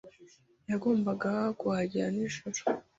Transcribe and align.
Yagombaga 0.69 1.31
kuhagera 1.59 2.07
nijoro. 2.15 2.59